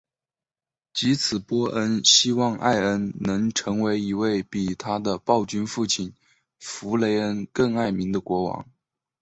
[0.95, 6.11] 藉此波恩希望艾恩能成为一位比他的暴君父亲
[6.57, 8.67] 弗雷恩更爱民的国王。